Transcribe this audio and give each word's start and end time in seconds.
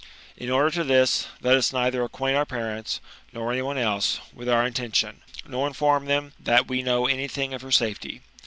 In 0.35 0.49
order 0.49 0.71
to 0.71 0.83
this, 0.83 1.27
let 1.43 1.55
us 1.55 1.71
neither 1.71 2.01
acquaint 2.03 2.35
our 2.35 2.43
parents, 2.47 3.01
nor 3.33 3.51
any 3.51 3.61
one 3.61 3.77
else, 3.77 4.19
with 4.33 4.49
our 4.49 4.65
intention, 4.65 5.21
nor 5.47 5.67
inform 5.67 6.05
them 6.05 6.33
that 6.39 6.67
we 6.67 6.81
know 6.81 7.05
any 7.05 7.27
thing 7.27 7.53
of 7.53 7.61
her 7.61 7.71
safety. 7.71 8.21